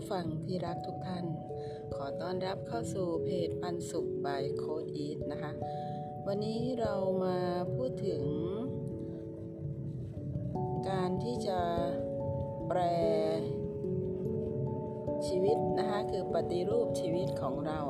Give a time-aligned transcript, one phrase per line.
[0.00, 1.24] ผู้ฟังที่รักทุกท่าน
[1.94, 5.52] ขอต้อนรับเข้าสู่เพจปันสุขบายโคดอีทนะคะ
[6.26, 6.94] วันนี้เรา
[7.24, 7.38] มา
[7.74, 8.22] พูดถึง
[10.88, 11.60] การที่จะ
[12.68, 12.80] แปล
[15.26, 17.80] ชีวิตนะคะ คือปฏิรูปชีวิตของเรา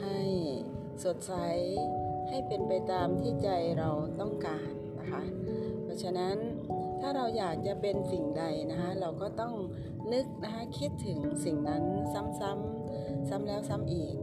[0.00, 0.20] ให้
[1.04, 1.34] สดใส
[2.28, 5.22] ให้เป็นไปตามที่ใจเราต้องการ นะคะ
[5.84, 6.36] เพราะฉะนั้น
[7.00, 9.54] ถ้าเราอยากจะเป็นสิ่งใดนะคะ เราก็ต้อง
[10.12, 14.14] นึกนะคะคิดถึงสิ่งนั้นซ้ำๆซ้ำแล้วซ้ำอีก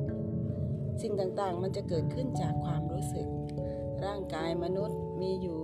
[1.01, 3.27] สิ่งต่างๆมันจะเกิดขึ้นจากความรู้สึก
[4.05, 5.59] ร่างกายมนุษย์มีอยู่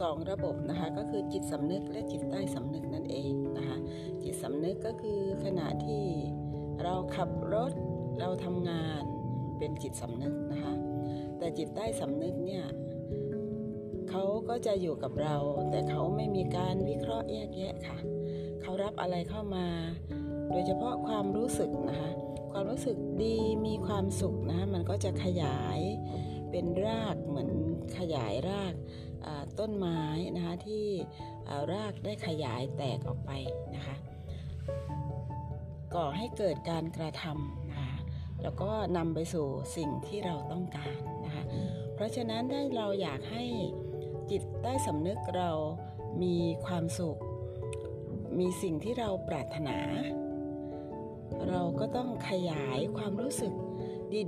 [0.00, 3.78] สองระบบนะคะก็คือจิตสำนึกและจิตใต้สำนึกนั่นเองนะคะ
[4.22, 6.04] จิตสำนึกก็คือขณะที่
[6.82, 7.72] เราขับรถ
[8.18, 9.02] เราทำงาน
[9.58, 10.74] เป็นจิตสำนึกนะคะ
[11.38, 12.64] แต่จิตใต้สำนึกเนี่ย
[14.16, 15.36] เขาก็จะอยู่กับเรา
[15.70, 17.98] แต่เขาไม่มีการวิเคราะห์แยกแยะค่ะ
[18.62, 19.66] เขารับอะไรเข้ามา
[20.50, 22.10] โดยเฉพาะความรู้สึกนะคะ
[22.52, 25.78] ความรู้สึกดีมีความสุขนะมันก็จะขยาย
[26.50, 27.50] เป็นรากเหมือน
[27.98, 28.74] ขยายราก
[29.58, 30.00] ต้นไม้
[30.36, 30.84] นะคะที่
[31.72, 33.30] รากได้ขยายแตกออกไป
[33.74, 33.96] นะคะ
[35.94, 37.96] ก่อให้เกิดการกระทำนะคะ
[38.42, 41.44] แล้วก็นำไปสู่สิ่งที่เราต้องการนะคะ
[41.94, 43.44] เพราะฉะนั้นถ้าเราอยากให้
[44.30, 45.50] จิตใต้สำนึกเรา
[46.22, 46.36] มี
[46.66, 47.18] ความสุข
[48.38, 49.78] มีสิ่งที่เราปรารถนา
[51.48, 53.52] เราก็ต้องขยายความรู้สึก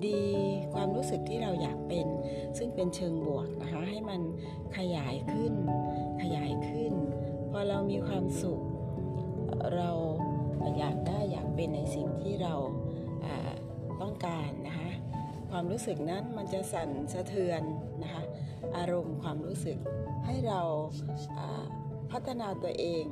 [0.07, 2.07] ดีๆ ความรู้สึกที่เราอยากเป็น
[2.59, 4.21] ซึ่งเป็นเชิงบวกนะคะให้มัน
[4.77, 5.53] ขยายขึ้น
[6.23, 6.93] ขยายขึ้น
[7.51, 8.61] พอเรามีความสุข
[9.77, 9.91] เรา
[10.79, 12.55] อยากได้อยากเป็นในสิ่งที่เรา
[14.01, 14.91] ต้องการนะคะ
[15.51, 17.63] ความรู้สึกนั้นมันจะสั่นสะเทือน
[18.03, 18.23] นะคะ
[18.77, 19.79] อารมณ์ความรู้สึก
[20.27, 20.61] ให้เรา
[22.11, 23.05] พัฒนาตัวเอง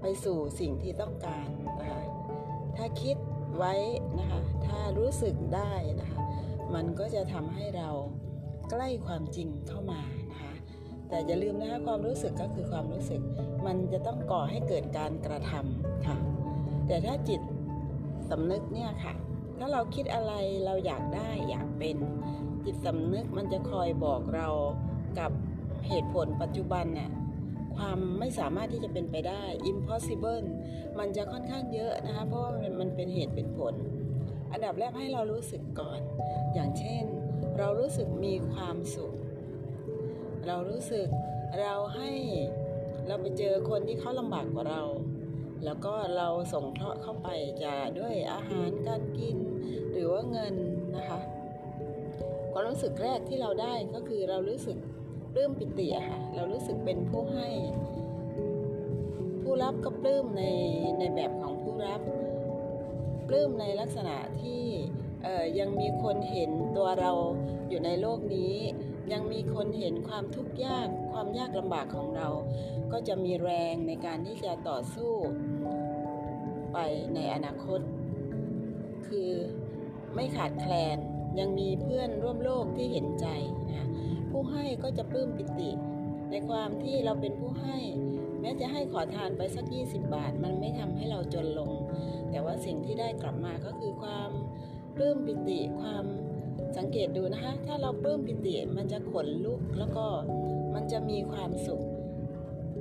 [0.00, 1.48] ไปสู่สิ่งที่ต้องการ
[1.78, 2.02] นะคะ
[2.76, 3.16] ถ้าคิด
[3.56, 3.74] ไว้
[4.18, 6.22] นะคะ ถ้ารู้สึกได้นะคะ
[6.74, 7.90] มันก็จะทำให้เรา
[8.70, 10.52] ใกล้ความจริงเข้ามานะคะ
[11.08, 13.20] แต่อย่าลืมนะคะความรู้สึกก็คือความรู้สึก
[13.66, 16.16] มันจะต้องก่อให้เกิดการกระทำค่ะ
[16.86, 17.40] แต่ถ้าจิต
[18.30, 19.14] สำนึกเนี่ยค่ะ
[19.58, 20.32] ถ้าเราคิดอะไร
[20.66, 21.96] เราอยากได้อยากเป็น
[22.66, 24.48] จิตสำนึกมันจะคอยบอกเรา
[25.18, 25.30] กับ
[25.88, 27.10] เหตุผลปัจจุบันน่ะ
[27.76, 30.44] ความไม่สามารถที่จะเป็นไปได้ impossible
[30.98, 33.74] มันจะค่อนข้างเยอะนะคะ เพราะว่ามันเป็นเหตุเป็นผล
[34.52, 36.00] อันดับแรกให้เรารู้สึกก่อน
[36.54, 37.04] อย่างเช่น
[37.58, 39.14] เรารู้สึกมีความสุข
[40.46, 41.06] เรารู้สึก
[41.60, 42.10] เราให้
[43.06, 44.82] เราไปเจอคนที่เขาลำบากกว่าเรา
[45.64, 47.28] แล้วก็เราส่งเคราะห์เข้าไป
[47.62, 49.36] จะด้วยอาหารการกิน
[49.92, 50.54] หรือว่าเงิน
[50.96, 51.20] นะคะ
[52.62, 54.78] ความรู้สึกแรกที่เราได้ก็คือเรารู้สึก
[55.34, 57.48] ปลื้มปิติค่ะ เรารู้สึกเป็นผู้ให้
[59.42, 60.44] ผู้รับก็ปลื้มใน
[60.98, 62.00] ในแบบของผู้รับ
[63.28, 64.62] ปลื้มในลักษณะที่
[65.58, 67.12] ยังมีคนเห็นตัวเรา
[67.68, 68.54] อยู่ในโลกนี้
[69.12, 72.28] ยังมีคนเห็นความทุกข์ยากความยากลำบากของเรา
[72.92, 75.12] ก็จะมีแรงในการที่จะต่อสู้
[76.72, 76.78] ไป
[77.14, 77.80] ในอนาคต
[79.08, 79.30] คือ
[80.14, 80.98] ไม่ขาดแคลน
[81.38, 83.26] ยังมีเพื่อนร่วมโลกที่เห็นใจ
[83.70, 83.88] นะ
[84.30, 85.70] ผู้ให้ก็จะปลื้มปิติ
[86.30, 87.78] ในความที่เราเป็นผู้ให้
[88.40, 91.72] แม้จะให้ขอทานไปสัก 20 บาท มันไม่ทำให้เราจนลง
[92.30, 94.30] แต่ว่าสิ่งที่ได้กลับมาก็คือความ
[94.94, 96.04] ปลื้มปิติความ
[96.76, 100.06] สังเกตดูนะคะถ้าเราปลื้มปิติมันจะขนลุกแล้วก็
[100.74, 101.82] มันจะมีความสุข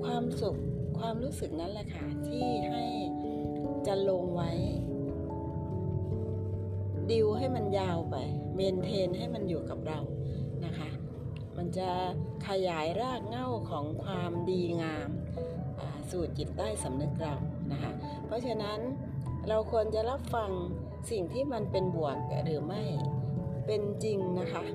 [0.04, 0.58] ความสุข
[1.00, 2.84] ความรู้สึกนั้นแหละค่ะที่ให้
[3.88, 4.52] จะลงไว้
[7.12, 8.18] ดิวให้มันยาวไป
[8.56, 10.00] เมนเทนให้มันอยู่กับเรา
[10.66, 10.90] นะคะ
[11.58, 11.90] มันจะ
[12.48, 15.10] ขยายรากเหง้าของความดีงาม
[16.12, 17.34] สู่จิตใต้สำนึกเรา
[17.72, 17.92] นะคะ
[18.26, 18.80] เพราะฉะนั้น
[19.48, 20.50] เราควรจะรับฟัง
[21.12, 22.84] สิ่งที่มันเป็นบวกหรือไม่
[23.66, 24.66] เป็นจริงนะคะ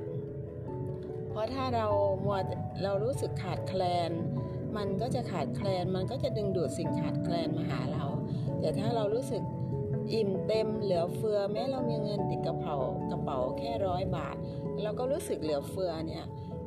[1.30, 1.86] เพราะถ้าเรา
[2.24, 2.38] มัว
[2.82, 4.10] เรารู้สึกขาดแคลน
[4.76, 8.04] มันก็จะขาดแคลน มันก็จะดึงดูดสิ่งขาดแคลนมาหาเรา
[8.60, 9.42] แต่ถ้าเรารู้สึก
[10.12, 12.76] อิ่มเต็มเหลือเฟือแม้เรามีเงินติดกระเป๋า
[13.10, 14.36] กระเป๋าแค่ร้อยบาท
[14.82, 16.24] เราก็รู้สึกเหลือเฟือเนี่ย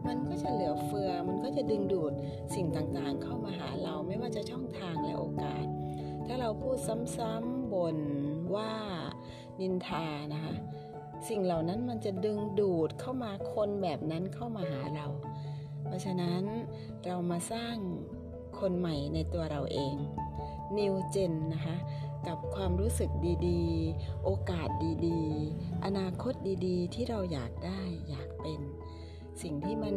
[0.07, 2.13] มันก็จะเหลือเฟือมันก็จะดึงดูด
[2.55, 5.65] สิ่งต่างๆ เข้ามาหาเราไม่ว่าจะช่องทางและโอกาส
[6.25, 6.77] ถ้าเราพูด
[7.17, 7.97] ซ้ำๆบน
[8.55, 8.71] ว่า
[9.59, 10.53] นินทานะคะ
[11.29, 15.07] สิ่งเหล่านั้นมันจะดึงดูดเข้ามาคนแบบนั้นเข้ามาหาเรา
[15.85, 16.41] เพราะฉะนั้น
[17.05, 17.75] เรามาสร้าง
[18.59, 19.95] คนใหม่ในตัวเราเอง
[20.77, 21.75] New Gen นะคะ
[22.27, 23.09] กับความรู้สึก
[23.47, 24.69] ดีๆ โอกาส
[25.07, 26.33] ดีๆ อนาคต
[26.65, 28.59] ดีๆ ที่เราอยากได้อยากเป็น
[29.41, 29.95] สิ่งที่มัน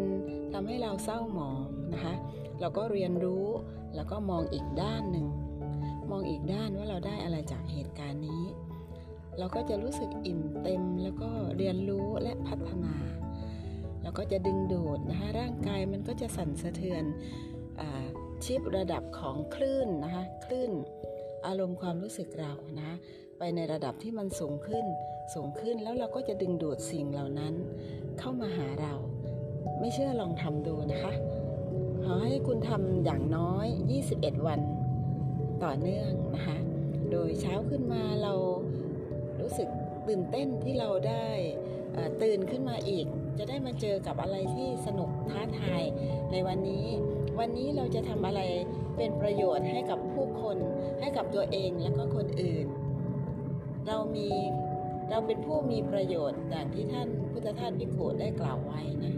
[0.52, 2.14] ทำให้เราเศร้าหมองนะคะ
[2.60, 3.46] เราก็เรียนรู้
[3.94, 5.26] แล้วก็มองอีกด้านหนึ่ง
[6.10, 8.42] มองอีกด้านว่าเราได้อะไรจากเหตุการณ์นี้
[9.38, 12.94] เราก็จะรู้สึกอิ่มเต็มแล้วก็เรียนรู้และพัฒนา
[14.02, 17.04] แล้วก็จะดึงดูดนะคะร่างกายมันก็จะสั่นสะเทือน
[17.80, 17.82] อ
[18.44, 20.70] ชิประดับของคลื่นนะคะคลื่น
[21.46, 22.90] อารมณ์ความรู้สึกเรานะ
[23.38, 24.84] ไปในระดับที่มันสูงขึ้น
[25.34, 27.54] สูงขึ้นแล้วเราก็จะดึงดูดสิ่งเหล่านั้น
[28.18, 28.94] เข้ามาหาเรา
[29.80, 31.12] ไม่เชื่อลองทำดูนะคะ
[32.04, 33.66] ขอให้คุณทำอย่างน้อย
[34.06, 34.60] 21 วัน
[35.64, 36.56] ต่อเนื่องนะคะ
[37.10, 38.34] โดยเช้าขึ้นมาเรา
[39.40, 39.68] รู้สึก
[40.08, 41.26] ตื่นเต้นที่เราได้
[42.22, 43.06] ตื่นขึ้นมาอีก
[43.38, 45.82] จะได้มาเจอกับอะไรที่สนุกท้าทาย
[46.32, 46.86] ในวันนี้
[47.38, 48.40] วันนี้เราจะทำอะไร
[48.96, 50.56] เป็นประโยชน์ให้กับผู้คน
[51.00, 52.66] ให้กับตัวเองและก็คนอื่น
[53.86, 54.28] เรามี
[55.10, 59.14] เราเป็นผู้มีประโยชน์อย่างที่ท่านพุทธทาสพิขุได้กล่าวไว้นะ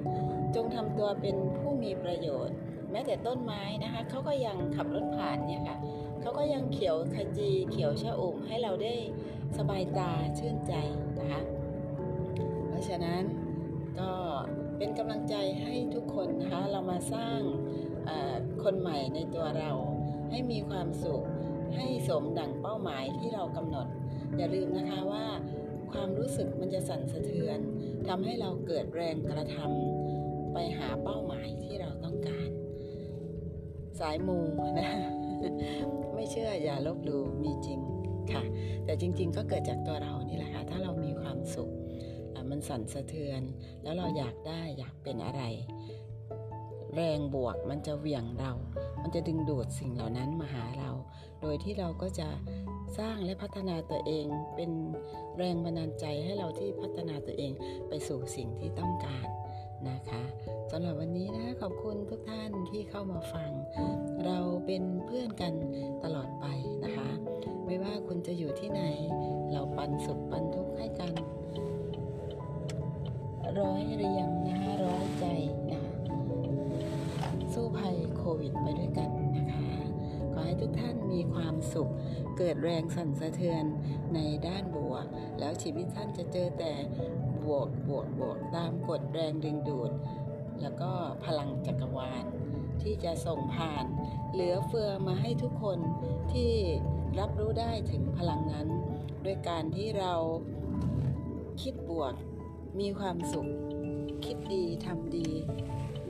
[0.54, 2.54] จงทำตัวเป็นผู้มีประโยชน์
[2.90, 5.76] แม้แต่ต้นไม้นะคะเขาก็ยังขับรถผ่านเนี่ยค่ะ
[6.20, 8.94] เขาก็ยังเขียวขจีเขียวชะอุ่มให้เราได้
[9.58, 10.74] สบายตาชื่นใจ
[11.18, 11.40] นะคะ
[12.68, 13.22] เพราะฉะนั้น
[13.98, 14.10] ก็
[14.78, 17.40] เป็นกำลังใจให้ทุกคนนะคะเรามาสร้าง
[18.62, 19.70] คนใหม่ในตัวเรา
[20.30, 21.22] ให้มีความสุข
[21.76, 23.86] ให้สมดังเป้าหมายที่เรากำหนด
[24.36, 25.24] อย่าลืมนะคะว่า
[25.92, 27.58] ความรู้สึกมันจะสั่นสะเทือน
[28.08, 32.50] ทำให้เราเกิดแรงกระทำไปหาเป้าหมายที่เราต้องการ
[34.00, 34.38] สายมู
[34.80, 34.90] นะ
[36.14, 37.80] ไม่เชื่ออย่าลบหลู่มีจริง
[38.32, 38.42] ค่ะ
[38.84, 41.70] แต่จริง ๆ ก็เกิดจากตัวเรานี่แหละค่ะถ้าเรามีความสุข
[42.50, 43.42] มันสั่นสะเทือน
[43.82, 45.42] แล้วเราอยากได้อยากเป็นอะไร
[46.94, 48.52] แรงบวกมันจะเหวี่ยงเรา
[49.02, 50.90] มันจะดึงดูดสิ่งเหล่านั้นมาหาเรา
[51.42, 52.28] โดยที่เราก็จะ
[52.98, 54.70] สร้างและพัฒนาตัวเอง เป็น
[55.38, 57.52] แรงบันดาลใจให้เราที่พัฒนาตัวเอง
[57.88, 59.26] ไปสู่สิ่งที่ต้องการ
[59.88, 60.22] นะคะ
[60.70, 63.50] สำหรับวันนี้นะขอบคุณทุกท่านที่เข้ามาฟัง
[64.26, 65.54] เราเป็นเพื่อนกัน
[66.04, 66.46] ตลอดไป
[66.84, 67.10] นะคะ
[67.66, 68.82] ไม่ว่าคุณจะอยู่ที่ไหน
[69.52, 71.14] เราปันสุขปันทุกข์ให้กัน
[73.58, 75.26] ร้อยเรียงนะคะร้อยใจ
[77.54, 79.68] สู้ภัยโควิดไปด้วยกันนะคะ
[80.32, 81.90] ขอให้ทุกท่านมีความสุข
[82.38, 83.64] เกิดแรงสั่นสะเทือน
[84.14, 85.04] ในด้านบวก
[85.38, 86.72] แล้วชีวิตท่านจะเจอแต่
[87.44, 89.90] บวกบวกบวกตามกฎแรงดึงดูด
[90.62, 90.90] แล้วก็
[91.24, 92.24] พลังจักรวาล
[92.82, 93.84] ที่จะส่งผ่าน
[94.32, 95.78] เหลือเฟือมาให้ทุกคน
[96.32, 96.52] ที่
[97.18, 98.68] รับรู้ได้ถึงพลังนั้น
[99.24, 100.14] ด้วยการที่เรา
[101.62, 102.14] คิดบวก
[102.80, 103.48] มีความสุข
[104.24, 105.30] คิดดีทำดี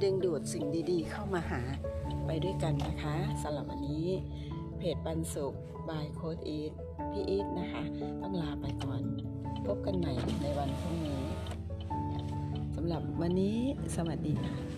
[0.04, 1.62] ดึงดูดสิ่งดีๆ เข้ามาหา
[2.26, 4.06] ไปด้วยกันนะคะสำหรับวันนี้
[4.78, 5.54] เพจปันสุข
[5.88, 6.72] บายโค้ดอีท
[7.12, 7.82] พี่อีทนะคะ
[8.22, 9.02] ต้องลาไปก่อน
[9.66, 10.12] พบกันใหม่
[10.42, 11.24] ในวันพรุ่งนี้
[12.76, 13.58] สำหรับวันนี้
[13.96, 14.73] สวัสดีค่ะ